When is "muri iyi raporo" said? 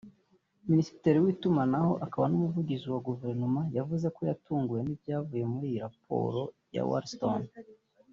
5.51-6.41